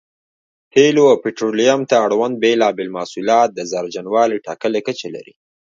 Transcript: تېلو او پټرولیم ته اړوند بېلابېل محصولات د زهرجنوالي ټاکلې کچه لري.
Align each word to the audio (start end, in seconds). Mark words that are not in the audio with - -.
تېلو 0.73 1.03
او 1.11 1.17
پټرولیم 1.23 1.79
ته 1.89 1.95
اړوند 2.05 2.35
بېلابېل 2.43 2.89
محصولات 2.95 3.49
د 3.53 3.59
زهرجنوالي 3.71 4.37
ټاکلې 4.47 4.81
کچه 4.87 5.07
لري. 5.15 5.33